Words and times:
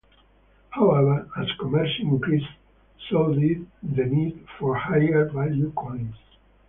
However, 0.71 1.29
as 1.37 1.45
commerce 1.59 1.91
increased, 1.99 2.49
so 3.07 3.35
did 3.35 3.67
the 3.83 4.05
need 4.05 4.47
for 4.57 4.73
higher 4.75 5.29
value 5.29 5.71
coins. 5.75 6.15